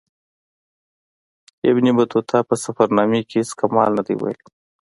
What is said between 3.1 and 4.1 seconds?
کې هیڅ کمال نه